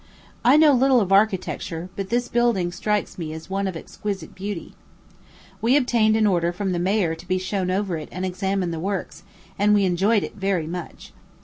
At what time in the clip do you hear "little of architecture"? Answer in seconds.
0.73-1.89